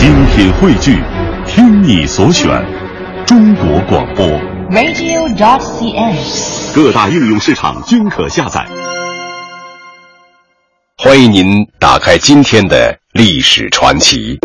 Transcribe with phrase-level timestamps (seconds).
[0.00, 0.98] 精品汇聚，
[1.46, 2.48] 听你所选，
[3.26, 4.26] 中国广播。
[4.70, 6.16] radio.cn。
[6.74, 8.66] 各大应用市场均可下载。
[10.96, 14.38] 欢迎您打开今天的历史传奇。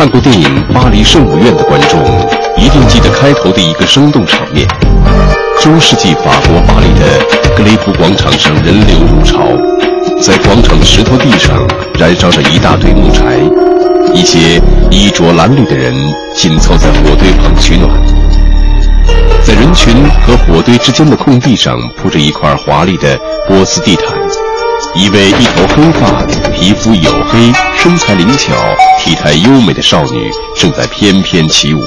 [0.00, 2.00] 看过电影《巴黎圣母院》的观众
[2.56, 4.66] 一定记得开头的一个生动场面：
[5.60, 7.22] 中世纪法国巴黎的
[7.54, 9.40] 格雷夫广场上人流如潮，
[10.18, 11.54] 在广场的石头地上
[11.98, 13.36] 燃烧着一大堆木柴，
[14.14, 14.58] 一些
[14.90, 15.94] 衣着褴褛的人
[16.34, 17.90] 紧凑在火堆旁取暖。
[19.42, 19.92] 在人群
[20.26, 24.16] 和火堆之间的空地上铺着一块华丽的波斯地毯，
[24.94, 28.52] 一位一头黑发、皮肤黝黑、身材灵巧、
[28.98, 31.80] 体态优美的少女正在翩翩起舞。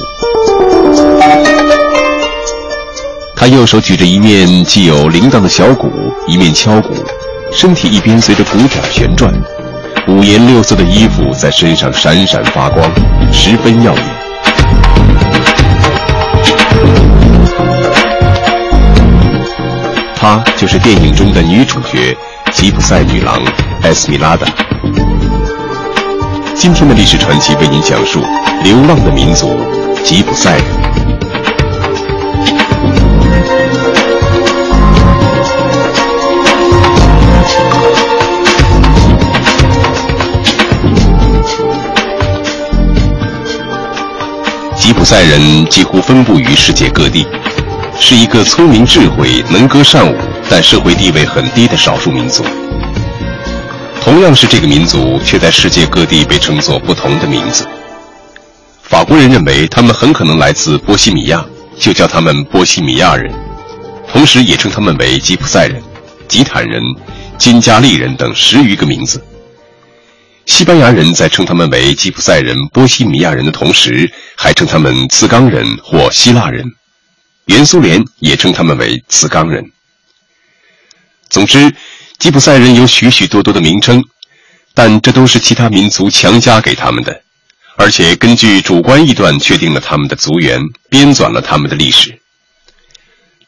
[3.36, 5.92] 她右手举着一面系有铃铛的小鼓，
[6.26, 6.94] 一面敲鼓，
[7.52, 9.30] 身体一边随着鼓点旋转，
[10.08, 12.90] 五颜六色的衣服在身上闪闪发光，
[13.30, 14.04] 十分耀眼。
[20.16, 22.16] 她就是电影中的女主角
[22.54, 23.42] 吉普赛女郎
[23.82, 24.46] 艾斯米拉达。
[26.54, 28.22] 今天的历史传奇为您讲述
[28.62, 29.60] 流浪的民族
[30.04, 30.64] 吉普赛人。
[44.76, 47.26] 吉普赛人几乎分布于世界各地，
[47.98, 50.16] 是一个聪明智慧、能歌善舞，
[50.50, 52.44] 但社会地位很低的少数民族。
[54.00, 57.66] 同样是这个民族，却在世界各地被称作不同的名字。
[58.82, 61.44] 法国人认为他们很可能来自波西米亚，
[61.78, 63.32] 就叫他们波西米亚人，
[64.06, 65.82] 同时也称他们为吉普赛人、
[66.28, 66.82] 吉坦人、
[67.38, 69.24] 金加利人等十余个名字。
[70.44, 76.62] 西班牙人在称他们为吉普赛人、波西米亚人的同时，还称他们茨冈人或希腊人。
[77.46, 79.64] 原苏联也称他们为茨冈人。
[81.34, 81.74] 总之，
[82.20, 84.04] 吉普赛人有许许多多的名称，
[84.72, 87.22] 但这都是其他民族强加给他们的，
[87.76, 92.20] 而且根据主观臆断确定了他们的族源，编纂了他们的历史。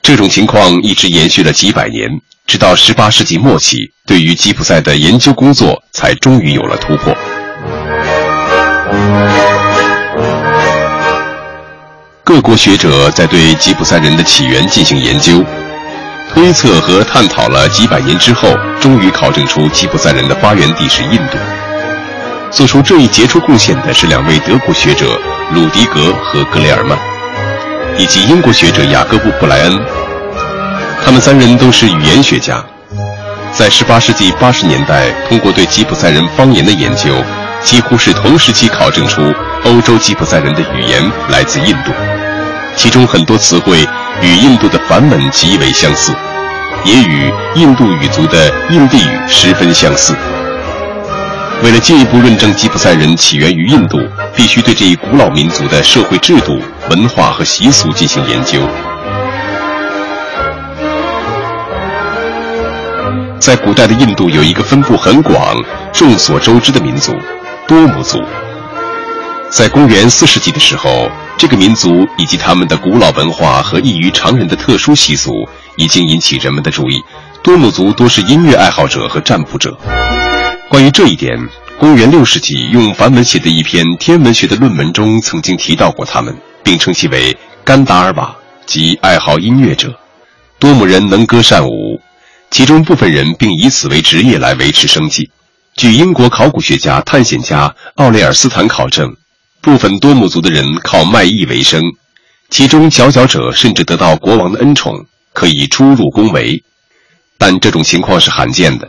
[0.02, 2.10] 这种情况一直延续了几百年。
[2.44, 7.16] 直到18世纪末期，对于吉普赛的研究工作才终于有了突破。
[12.24, 15.44] 各国学者在对吉普赛人的起源进行研究、
[16.34, 18.48] 推测和探讨了几百年之后，
[18.80, 21.38] 终于考证出吉普赛人的发源地是印度。
[22.50, 25.18] 做出这一杰出贡献的是两位德国学者
[25.52, 26.96] 鲁迪格和格雷尔曼，
[27.98, 29.80] 以及英国学者雅各布·布莱恩。
[31.04, 32.64] 他们三人都是语言学家，
[33.52, 37.22] 在18世纪80年代，通过对吉普赛人方言的研究，
[37.62, 39.22] 几乎是同时期考证出
[39.64, 41.90] 欧洲吉普赛人的语言来自印度，
[42.76, 43.86] 其中很多词汇
[44.22, 46.12] 与印度的梵文极为相似，
[46.84, 50.14] 也与印度语族的印地语十分相似。
[51.62, 53.98] 为了进一步论证吉普赛人起源于印度，
[54.34, 56.60] 必须对这一古老民族的社会制度、
[56.90, 58.60] 文化和习俗进行研究。
[63.38, 65.56] 在古代的印度有一个分布很广、
[65.92, 67.14] 众所周知的民族——
[67.68, 68.22] 多姆族。
[69.50, 71.08] 在公元四世纪的时候，
[71.38, 77.02] 这个民族以及他们的古老文化和异于常人的特殊习俗已经引起人们的注意。
[77.42, 79.78] 多姆族多是音乐爱好者和占卜者。
[80.68, 81.38] 关于这一点，
[81.78, 89.94] 公元六世纪用梵文写的一篇天文学的论文中曾经提到过他们，并称其为甘达尔瓦，即爱好音乐者。
[90.58, 92.00] 多姆人能歌善舞。
[92.50, 95.30] 其中部分人并以此为职业来维持生计。
[95.76, 99.14] 据英国考古学家、探险家奥雷尔斯坦考证，
[99.66, 101.82] 部分多姆族的人靠卖艺为生，
[102.50, 106.62] 其中佼佼者甚至得到国王的恩宠，可以出入宫闱。
[107.36, 108.88] 但这种情况是罕见的，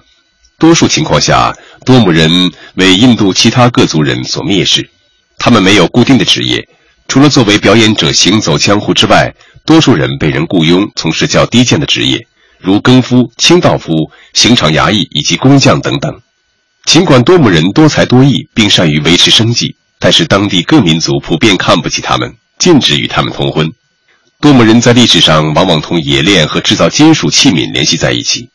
[0.59, 4.88] 多数情况下，多姆人为印度其他各族人所蔑视。
[5.39, 6.69] 他们没有固定的职业，
[7.07, 9.33] 除了作为表演者行走江湖之外，
[9.65, 12.27] 多数人被人雇佣从事较低贱的职业。
[12.59, 16.21] 如更夫、清道夫、刑场衙役以及工匠等等。
[16.85, 23.71] 尽管多姆人多才多艺，并善于维持生计，但是当地各民族普遍看不起他们，禁止与他们通婚。
[24.39, 28.49] 多姆人在历史上往往同冶炼和制造金属器皿联系在一起，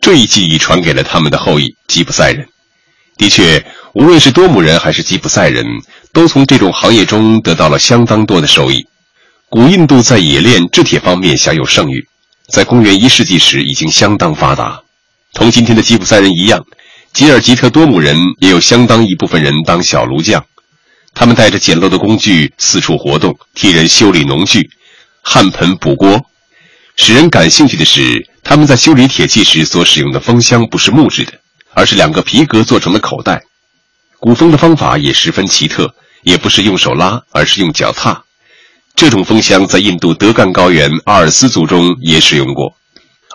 [0.00, 2.46] 这一技艺传给了他们的后裔吉普赛人。
[3.16, 5.64] 的确，无论是多姆人还是吉普赛人，
[6.12, 8.86] 都从这种行业中得到了相当多的收益。
[9.48, 12.06] 古印度在冶炼制铁方面享有盛誉，
[12.48, 14.80] 在公元一世纪时已经相当发达。
[15.34, 16.64] 同今天的吉普赛人一样，
[17.12, 20.44] 吉尔吉特多姆人也有相当一部分人当小炉匠，
[21.14, 24.70] 他们带着简陋的工具四处活动，替人修理农具、
[25.22, 26.26] 焊盆、补锅。
[26.96, 31.32] 使人感兴趣的是，他们在修理铁器时所使用的风箱不是木质的。
[31.74, 33.44] 而是两个皮革做成的口袋，
[34.20, 38.24] 鼓风的方法也十分奇特，也不是用手拉，而是用脚踏。
[38.94, 42.76] 这种风箱在印度德干高原阿尔斯族中也使用过，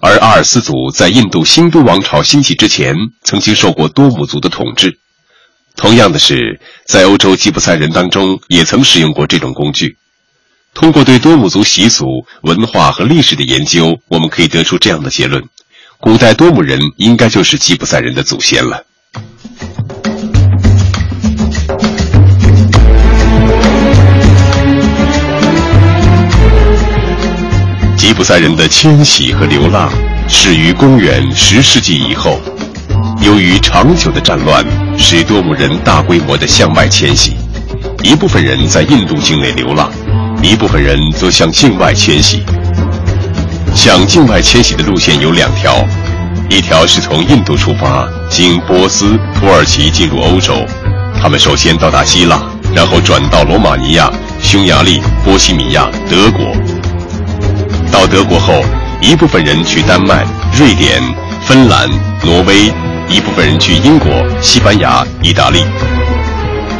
[0.04, 5.00] 而阿尔斯族在印度新都王朝兴起之前，曾经受过多姆族的统治。
[5.78, 9.96] 同样的是，在欧洲吉普赛人当中也曾使用过这种工具。
[10.74, 12.06] 通过对多姆族习俗、
[12.42, 15.44] 文化和历史的研究，我们可以得出这样的结论。
[16.00, 18.84] 古代多姆人应该就是吉普赛人的祖先了。
[27.96, 29.92] 吉普赛人的迁徙和流浪
[30.28, 32.40] 始于公元十世纪以后，
[33.28, 34.66] 由于长久的战乱，
[34.98, 37.36] 使多姆人大规模的向外迁徙，
[38.02, 39.92] 一部分人在印度境内流浪，
[40.42, 42.42] 一部分人则向境外迁徙。
[43.76, 45.86] 向境外迁徙的路线有两条，
[46.50, 50.66] 一条是从印度出发，经波斯、土耳其进入欧洲。
[51.22, 52.42] 他们首先到达希腊，
[52.74, 54.10] 然后转到罗马尼亚、
[54.42, 56.56] 匈牙利、波西米亚、德国。
[57.92, 58.64] 到德国后，
[59.02, 60.26] 一部分人去丹麦、
[60.58, 61.02] 瑞典、
[61.42, 61.90] 芬兰、
[62.24, 62.72] 挪威；
[63.10, 64.10] 一部分人去英国、
[64.42, 65.64] 西班牙、意大利。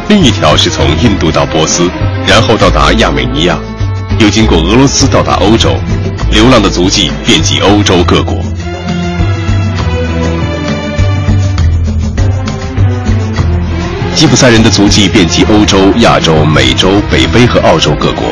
[0.08, 1.90] 另一条是从印度到波斯，
[2.26, 3.58] 然后到达亚美尼亚，
[4.18, 5.74] 又经过俄罗斯到达欧洲。
[6.30, 8.36] 流浪的足迹遍及欧洲各国，
[14.14, 18.24] 吉普赛人的足迹遍及欧洲、亚洲、美洲、北非和澳洲各国。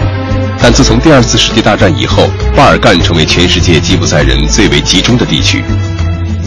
[0.60, 5.64] 但自从第二次世界大战以后，巴尔干成为全世界吉普赛人最为集中的地区。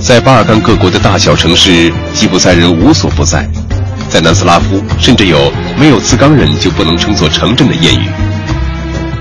[0.02, 3.48] 在巴尔干各国的大小城市，吉普赛人无所不在。
[4.10, 8.10] 在南斯拉夫，甚至有“没有茨冈人就不能称作城镇”的谚语。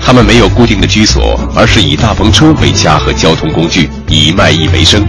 [0.01, 5.05] 他们没有固定的居所，而是以大篷车为家和交通工具，以卖艺为生，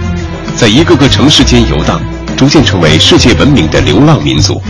[0.56, 2.00] 在一个个城市间游荡，
[2.37, 4.61] 逐渐成为世界闻名的流浪民族。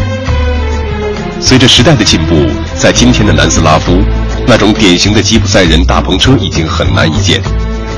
[1.41, 3.99] 随着时代的进步，在今天的南斯拉夫，
[4.47, 7.41] 那种典型的吉普赛人大篷车已经很难一见，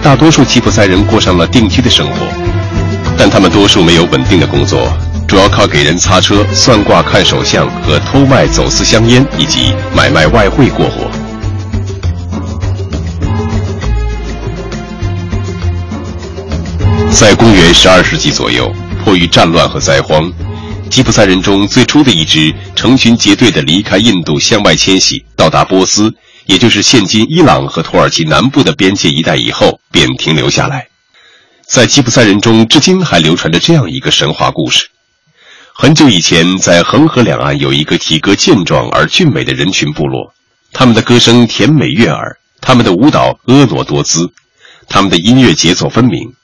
[0.02, 2.26] 大多数吉普赛人过上了定居的生活，
[3.24, 4.92] 但他们多数没有稳定的工作，
[5.28, 11.08] 主要靠给人擦车、算卦、看手相和偷卖、走私香烟以及买卖外汇过活。
[17.12, 18.68] 在公元十二世纪左右，
[19.04, 20.28] 迫于战乱和灾荒，
[20.90, 26.12] 吉普赛人中最初的一支成群结队的离开印度向外迁徙，到达波斯，
[26.46, 30.88] 也就是现今伊朗和土耳其南部的边界一带以后，便停留下来。
[31.72, 34.88] 在吉普赛人中，至今还流传着这样一个神话故事：
[35.72, 40.34] 很久以前，在恒河两岸有一个体格健壮而俊美的人群部落，
[40.74, 44.30] 他们的歌声甜美悦耳，他们的舞蹈婀娜多姿，
[44.86, 46.34] 他们的音乐节奏分明。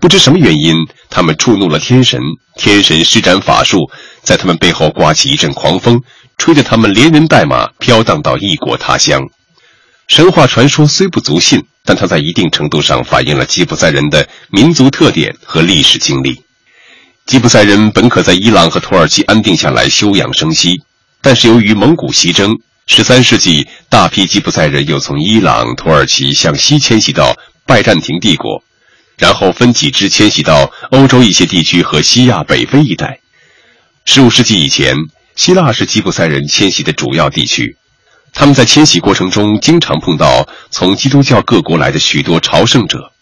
[0.00, 0.74] 不知什么原因，
[1.08, 2.20] 他们触怒了天神。
[2.56, 3.88] 天神施展法术，
[4.24, 6.00] 在他们背后刮起一阵狂风，
[6.38, 9.28] 吹着他们连人带马飘荡到异国他乡。
[10.12, 16.42] 神话传说虽不足信，但它在一定程度上反映了吉普赛人的民族特点和历史经历。
[17.24, 20.82] 吉普赛人本可在伊朗和土耳其安定下来休养生息，
[21.22, 28.62] 但是由于蒙古西征，十三世纪大批吉普赛人又从伊朗、土耳其向西迁徙到拜占庭帝国。
[29.16, 33.20] 然后分几支迁徙到欧洲一些地区和西亚、北非一带。
[34.04, 34.94] 十五世纪以前，
[35.36, 37.78] 希腊是吉普赛人迁徙的主要地区。
[38.34, 43.12] 他们在迁徙过程中经常碰到从基督教各国来的许多朝圣者。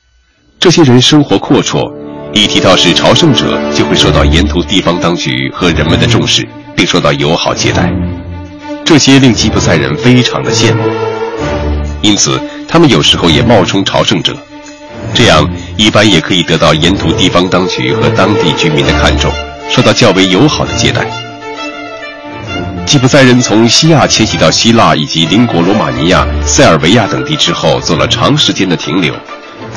[0.58, 1.92] 这些人生活阔绰，
[2.32, 7.92] 一提到是朝圣者，就会受到沿途地方当局和人们的重视，并受到友好接待。
[8.84, 10.82] 这些令吉普赛人非常的羡慕，
[12.02, 14.36] 因此他们有时候也冒充朝圣者。
[15.12, 19.30] 这样一般也可以得到沿途地方当局和当地居民的看重，
[19.68, 21.19] 受到较为友好的接待。
[22.90, 29.14] 吉普赛人从西亚迁徙到希腊以及邻国罗马尼亚、塞尔维亚等地之后，做了长时间的停留。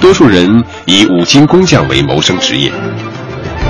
[0.01, 2.74] 多数人以五金工匠为谋生职业。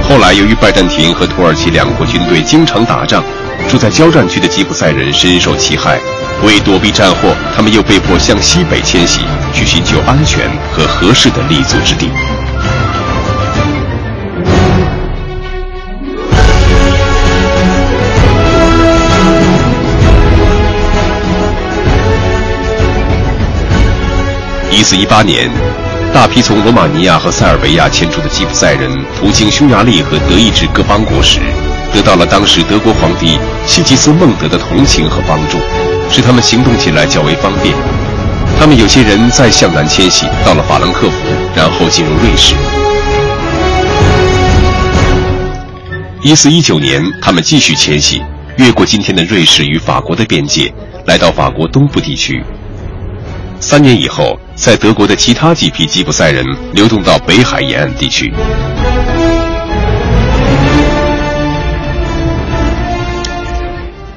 [0.01, 3.21] 后来由于拜占庭和土耳其两国军队经常打仗，
[3.67, 5.99] 住在交战区的吉普赛人深受其害。
[6.45, 9.19] 为躲避战祸，他们又被迫向西北迁徙，
[9.53, 12.07] 去寻求安全和合适的立足之地。
[24.73, 25.51] 1418年，
[26.11, 31.39] 大批从罗马尼亚和塞尔维亚迁出的吉普赛人途经匈牙利和德意志各邦国时，
[31.93, 33.37] 得到了当时德国皇帝
[33.67, 35.59] 西吉斯孟德的同情和帮助，
[36.09, 37.75] 使他们行动起来较为方便。
[38.59, 41.17] 他们有些人再向南迁徙，到了法兰克福，
[41.55, 42.55] 然后进入瑞士。
[46.23, 48.23] 1419年，他们继续迁徙，
[48.57, 50.73] 越过今天的瑞士与法国的边界，
[51.05, 52.43] 来到法国东部地区。
[53.63, 58.31] 三年以后，在德国的其他几批吉普赛人流动到北海沿岸地区。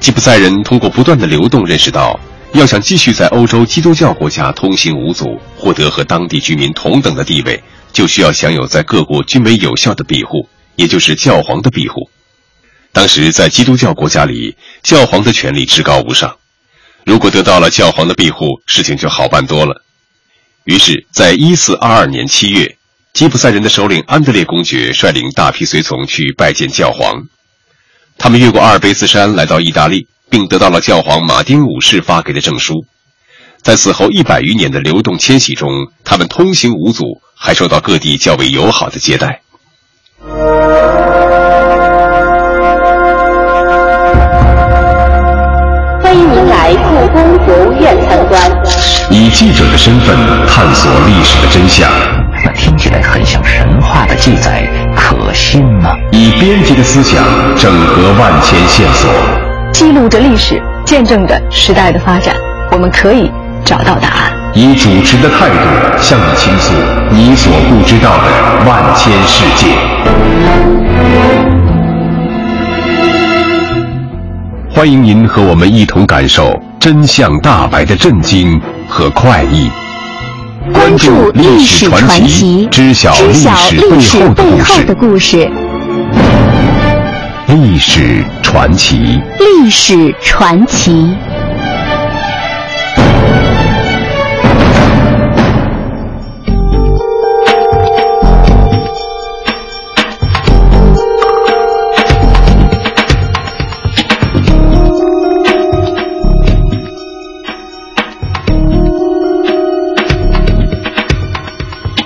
[0.01, 2.19] 吉普赛人通过不断的流动，认识到
[2.51, 7.63] 要想继续在欧洲基督教国家通行无阻，获得和当地居民同等的地位，
[7.93, 12.09] 就需要享有在各国均为有效的庇护，也就是教皇的庇护。
[12.91, 16.35] 当时在基督教国家里，教皇的权力至高无上。
[17.07, 19.81] 如果得到了教皇的庇护，事情就好办多了。
[20.65, 22.75] 于是，在一四二二年七月，
[23.13, 27.23] 吉普赛人的首领安德烈公爵率领大批随从去拜见教皇。
[28.17, 32.85] 他们越过阿尔卑斯山来到意大利，并得到了教皇马丁五世发给的证书。
[33.61, 35.69] 在此后一百余年的流动迁徙中，
[36.03, 39.41] 他们通行无阻，还受到各地较为友好的接待。
[46.13, 48.41] 故宫博物院参观，
[49.09, 50.15] 以记者的身份
[50.47, 51.89] 探索历史的真相。
[52.45, 55.91] 那听起来很像神话的记载，可信吗？
[56.13, 57.21] 以编辑的思想
[57.57, 59.11] 整合万千线索，
[59.73, 62.33] 记录着历史，见证着时代的发展。
[62.71, 63.29] 我们可以
[63.65, 64.31] 找到答案。
[64.53, 65.55] 以主持的态度
[66.01, 66.73] 向你倾诉
[67.09, 69.67] 你所不知道的万千世界。
[74.77, 79.71] 欢迎您和我们一同感受真相大白的震惊和快意。
[80.71, 83.11] 关注历史传奇，知晓
[83.71, 85.49] 历史背后的故事。
[87.47, 91.11] 历史传奇，历史传奇。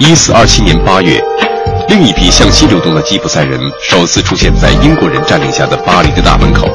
[0.03, 1.23] 一四二七年八月，
[1.87, 6.67] 另一批向西流动的吉普赛人首次出现在英国人占领下的巴黎的大门口。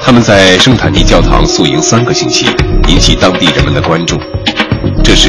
[0.00, 2.46] 他们在圣坦尼教堂宿营三个星期，
[2.88, 4.18] 引起当地人们的关注。
[5.04, 5.28] 这时，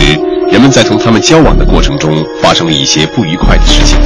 [0.49, 3.97] 人们在同他们交往的过程中发生了一些不愉快的事情。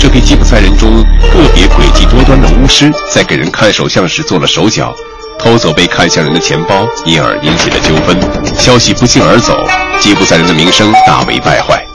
[0.00, 4.94] 这批吉普赛人中个别诡计多端的巫师在给人看手相时做了手脚，
[5.38, 8.16] 偷走被看相人的钱包，因而引起了纠纷。
[8.58, 9.62] 消息不胫而走，
[10.00, 11.85] 吉普赛人的名声大为败坏。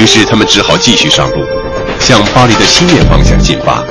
[0.00, 1.44] 于是他们只好继续上路，
[1.98, 3.84] 向巴黎的西面方向进发。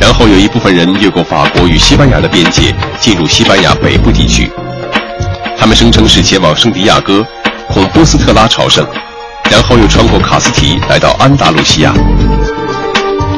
[0.00, 4.48] 然后有一部分人越过法国与西班牙的边界，进入西班牙北部地区。
[5.58, 7.26] 他们声称是前往圣地亚哥、
[7.66, 8.86] 孔波斯特拉朝圣，
[9.50, 11.92] 然后又穿过卡斯提来到安达卢西亚。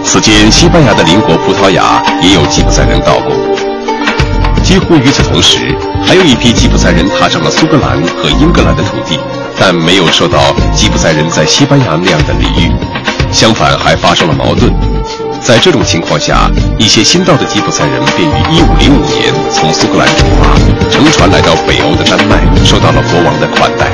[0.05, 3.35] 此间，西班牙的邻国葡萄牙也有吉普赛人到过。
[4.63, 9.19] 几乎与此同时，还有一批吉普赛人踏上了苏格兰和英格兰的土地。
[9.59, 10.39] 但没有受到
[10.75, 12.71] 吉普赛人在西班牙那样的礼遇，
[13.33, 14.73] 相反还发生了矛盾。
[15.41, 23.87] 在这种情况下，一些新到的吉普赛人便于1505年从苏格兰出发，乘船来到北欧的丹麦，受到了国王的款待。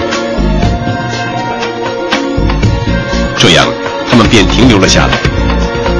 [3.38, 3.66] 这样，
[4.10, 5.18] 他们便停留了下来。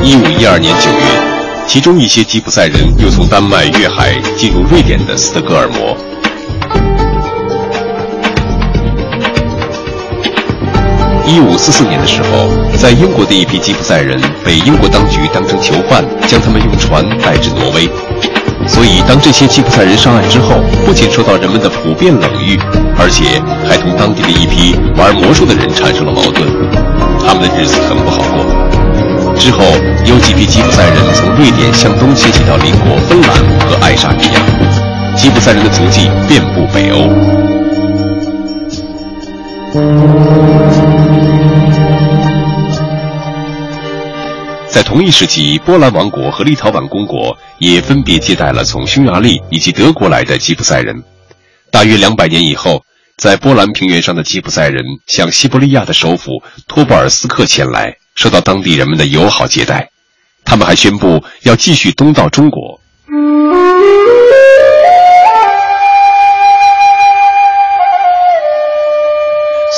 [0.03, 5.97] 1512年9月，其中一些吉普赛人又从丹麦越海进入瑞典的斯德哥尔摩。
[11.27, 12.49] 一五四四年的时候，
[12.79, 17.89] 在英国的一批吉普赛人被英国当局当成囚犯，将他们用船带至挪威。
[18.67, 22.59] 所以，当这些吉普赛人上岸之后，不仅受到人们的普遍冷遇，
[22.99, 26.47] 而且还同当地的一批玩魔术的人产生了矛盾。
[27.25, 28.45] 他们的日子很不好过。
[29.39, 29.63] 之后，
[30.05, 33.31] 有几批吉普赛人从瑞典向东迁徙到邻国芬兰
[33.67, 34.41] 和爱沙尼亚，
[35.17, 37.09] 吉普赛人的足迹遍布北欧。
[44.73, 51.05] 在同一时期，波兰王国和立陶宛公国也分别接待了从匈牙利以及德国来的吉普赛人。
[51.71, 52.83] 大约两百年以后，
[53.19, 59.91] 在波兰平原上的吉普赛人向西伯利亚的首府托布尔斯克前来，受到当地人们的友好接待。
[60.43, 62.81] 他们还宣布要继续东到中国。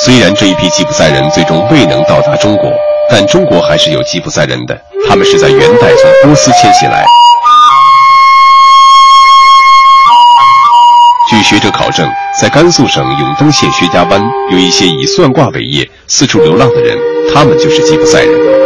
[0.05, 2.71] 虽然这一批吉普赛人最终未能到达中国，
[3.11, 4.81] 但中国还是有吉普赛人的。
[5.09, 7.05] 他们是在元代从波斯迁徙来。
[11.31, 12.09] 据学者考证，
[12.41, 16.97] 在甘肃省永登县薛家湾有一些以算卦为业、四处流浪的人，
[17.35, 18.64] 他们就是吉普赛人。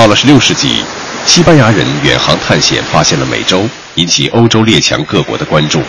[0.00, 0.82] 到了16世纪，
[1.26, 5.82] 西班牙人远航探险，发现了美洲，引起欧洲列强各国的关注。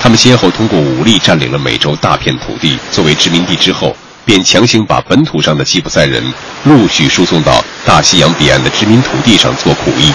[0.00, 6.20] 他们先后通过武力占领了美洲大片土地作为殖民地之后，便强行把本土上的吉普赛人
[6.64, 10.12] 陆续输送到大西洋彼岸的殖民土地上做苦役。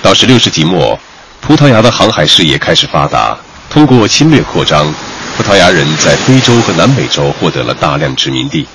[0.00, 0.98] 到16世纪末，
[1.42, 3.36] 葡萄牙的航海事业开始发达，
[3.68, 4.90] 通过侵略扩张，
[5.36, 8.66] 葡萄牙人在非洲和南美洲获得了大量殖民地。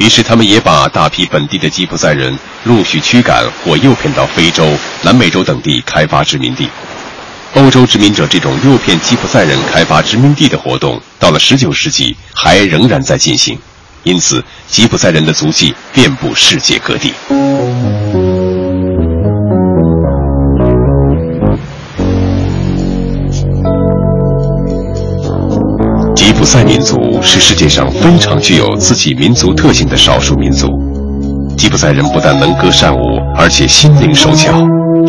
[0.00, 4.66] 于是，他们也把大批本地的吉普赛人陆续驱赶或诱骗到非洲、
[5.02, 6.70] 南美洲等地开发殖民地。
[7.52, 13.58] 欧洲殖民者这种诱骗吉普赛人开发殖民地的活动，到了19世纪还仍然在进行。
[14.02, 17.12] 因此，吉普赛人的足迹遍布世界各地。
[26.14, 30.68] 吉普赛民族是世界上非常具有自己民族特性的少数民族。
[31.56, 33.00] 吉普赛人不但能歌善舞，
[33.36, 34.52] 而且心灵手巧。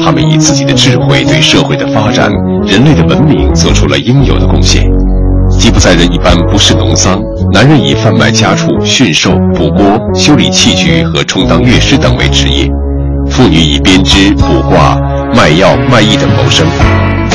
[0.03, 2.31] 他们以自己的智慧对社会的发展、
[2.65, 4.83] 人类的文明做出了应有的贡献。
[5.49, 7.21] 吉普赛人一般不是农桑，
[7.53, 12.67] 男人以贩卖家畜、驯兽、捕锅、修理器具和充当乐师等为职业；
[13.29, 14.97] 妇女以编织、卜卦、
[15.35, 16.65] 卖药、卖艺等谋生。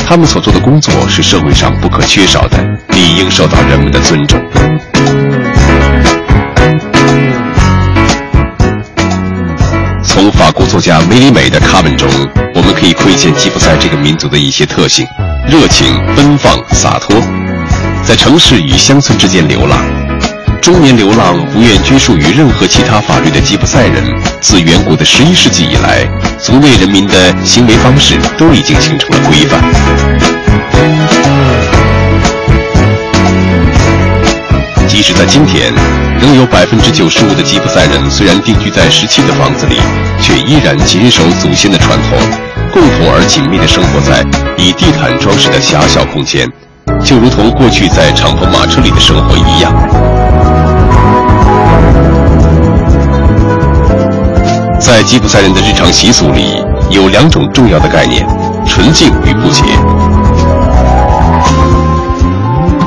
[0.09, 2.57] 他们所做的工作是社会上不可缺少的，
[2.91, 4.39] 理应受到人们的尊重。
[10.05, 12.07] 从法国作家梅里美的卡文中，
[12.55, 15.05] 我们可以窥见吉普赛这个民族的一些特性：
[15.45, 17.21] 热情、奔放、洒脱，
[18.01, 20.06] 在城市与乡村之间流浪。
[20.61, 24.03] 中年流浪、不愿拘束于任何其他法律的吉普赛人，
[24.41, 26.05] 自远古的十一世纪以来，
[26.39, 29.63] 族内人民的行为方式都已经形成了规范。
[34.87, 35.71] 即使在今天，
[36.19, 39.77] 仍有百分之九十五的吉普赛人虽然定居在十七的房子里，
[40.21, 42.19] 却依然谨守祖先的传统，
[42.73, 44.25] 共同而紧密地生活在
[44.57, 46.49] 以地毯装饰的狭小空间，
[47.05, 50.26] 就如同过去在敞篷马车里的生活一样。
[54.79, 58.25] 在吉普赛人的日常习俗里，有两种重要的概念：
[58.65, 59.63] 纯净与不洁。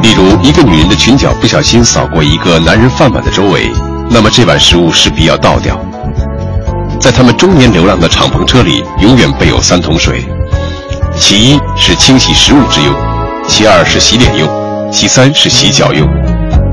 [0.02, 3.70] 例如，一个女人的裙角不小心扫过一个男人饭碗的周围，
[4.08, 5.78] 那么这碗食物势必要倒掉。
[6.98, 10.24] 在他们中年流浪的敞篷车里，永远备有三桶水，
[11.18, 12.94] 其一是清洗食物之用，
[13.46, 14.48] 其二是洗脸用，
[14.90, 16.08] 其三是洗脚用。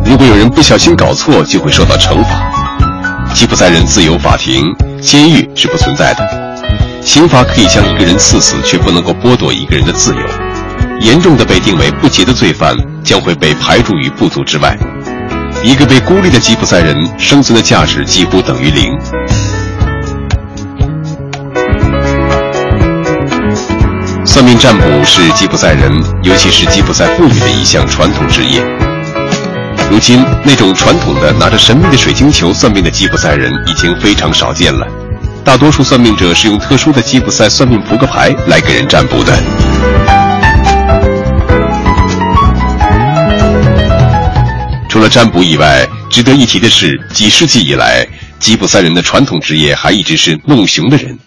[0.07, 3.29] 如果有人不小心搞错，就会受到惩罚。
[3.33, 4.63] 吉普赛人自由法庭，
[5.01, 6.25] 监狱是不存在的。
[7.01, 10.21] 刑罚可以将一个人刺死，却不能够剥夺一个人的自由。
[11.01, 14.77] 严重的被定为不洁的罪犯，将会被排除于部族之外。
[15.61, 18.97] 一个被孤立的吉普赛人，生存的价值几乎等于零。
[24.25, 25.91] 算命占卜是吉普赛人，
[26.23, 28.63] 尤其是吉普赛妇女的一项传统职业。
[29.89, 34.85] 如今，那种传统的拿着神秘的水晶球算命的吉普赛人已经非常少见了。
[35.45, 39.33] 大多数算命者是用特殊的吉普赛算命扑克牌来给人占卜的。
[44.89, 48.05] 除了占卜以外，值得一提的是，几世纪以来，
[48.39, 51.17] 吉普赛人的传统职业还一直是弄熊的人。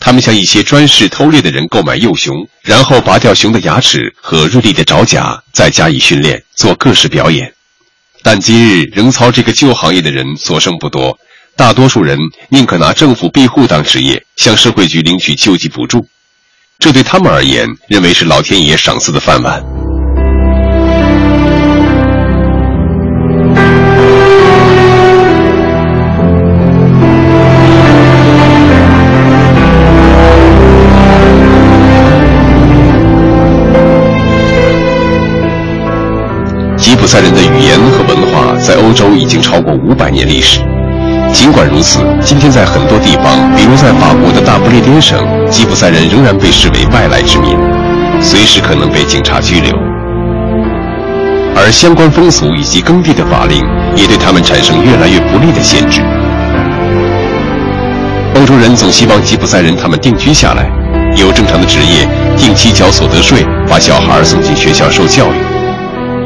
[0.00, 7.52] 他们向一些专事偷猎的人购买幼熊，然后拔掉熊的牙齿和锐利的爪甲，再加以训练，做各式表演。
[8.22, 11.18] 但今日仍操这个旧行业的人所剩不多，
[11.56, 16.06] 大多数人宁可拿政府庇护当职业，向社会局领取救济补助，
[16.78, 19.62] 这对他们而言，认为是老天爷赏赐的饭碗。
[36.78, 40.60] 吉普赛人的语言和文化在欧洲已经超过五百年历史。
[41.32, 45.18] 尽管如此，今天在很多地方，比如在法国的大不列颠省，
[45.50, 47.56] 吉普赛人仍然被视为外来之民，
[48.22, 49.72] 随时可能被警察拘留。
[51.56, 53.58] 而相关风俗以及耕地的法令，
[53.96, 56.00] 也对他们产生越来越不利的限制。
[58.36, 60.70] 欧洲人总希望吉普赛人他们定居下来，
[61.16, 65.47] 有正常的职业，定期缴所得税，把小孩送进学校受教育。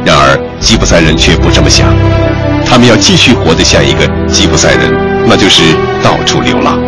[0.04, 1.86] 然而，吉普赛人却不这么想。
[2.66, 4.92] 他们要继续活得像一个吉普赛人，
[5.26, 5.62] 那就是
[6.02, 6.78] 到处流浪。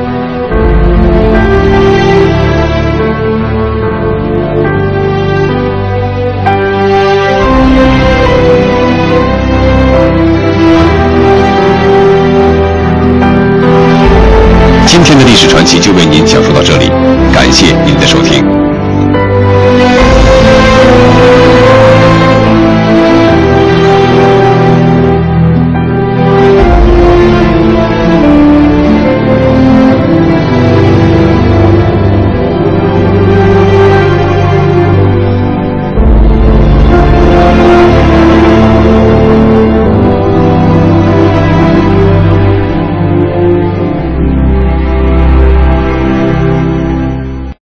[14.86, 16.88] 今天的历史传奇就为您讲述到这里，
[17.32, 18.63] 感谢您的收听。